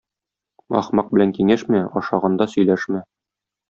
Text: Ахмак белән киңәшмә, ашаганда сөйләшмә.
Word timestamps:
Ахмак 0.79 1.13
белән 1.17 1.35
киңәшмә, 1.37 1.85
ашаганда 2.03 2.53
сөйләшмә. 2.57 3.09